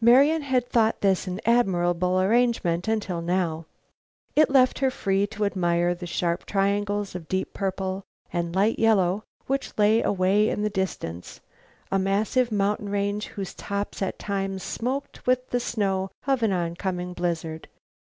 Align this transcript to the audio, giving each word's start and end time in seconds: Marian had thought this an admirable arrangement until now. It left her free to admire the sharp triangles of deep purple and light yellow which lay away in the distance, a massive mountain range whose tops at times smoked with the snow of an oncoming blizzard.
Marian 0.00 0.42
had 0.42 0.66
thought 0.68 1.02
this 1.02 1.28
an 1.28 1.40
admirable 1.46 2.20
arrangement 2.20 2.88
until 2.88 3.22
now. 3.22 3.64
It 4.34 4.50
left 4.50 4.80
her 4.80 4.90
free 4.90 5.24
to 5.28 5.44
admire 5.44 5.94
the 5.94 6.04
sharp 6.04 6.46
triangles 6.46 7.14
of 7.14 7.28
deep 7.28 7.54
purple 7.54 8.02
and 8.32 8.56
light 8.56 8.80
yellow 8.80 9.22
which 9.46 9.78
lay 9.78 10.02
away 10.02 10.48
in 10.48 10.62
the 10.62 10.68
distance, 10.68 11.40
a 11.92 11.98
massive 12.00 12.50
mountain 12.50 12.88
range 12.88 13.26
whose 13.26 13.54
tops 13.54 14.02
at 14.02 14.18
times 14.18 14.64
smoked 14.64 15.24
with 15.28 15.48
the 15.50 15.60
snow 15.60 16.10
of 16.26 16.42
an 16.42 16.50
oncoming 16.50 17.12
blizzard. 17.12 17.68